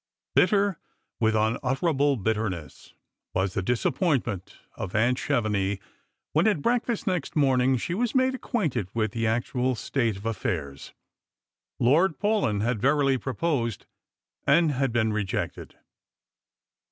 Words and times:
Bitter, 0.33 0.79
with 1.19 1.35
unutterable 1.35 2.15
bitterness, 2.17 2.95
was 3.35 3.53
tbe 3.53 3.65
disappointment 3.65 4.57
of 4.75 4.95
aunt 4.95 5.19
Chevenix, 5.19 5.79
when 6.33 6.47
at 6.47 6.63
breakfast 6.63 7.05
next 7.05 7.35
morning 7.35 7.77
she 7.77 7.93
was 7.93 8.15
made 8.15 8.33
acquainted 8.33 8.89
with 8.95 9.11
the 9.11 9.27
actual 9.27 9.75
state 9.75 10.17
of 10.17 10.25
affairs. 10.25 10.93
Lord 11.79 12.17
Paulyn 12.17 12.61
had 12.63 12.81
verily 12.81 13.19
proposed, 13.19 13.85
and 14.47 14.71
had 14.71 14.91
been 14.91 15.13
rejected. 15.13 15.77